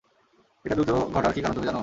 [0.65, 1.79] এইটা দ্রুত ঘটার কি কারণ তুমি জানো?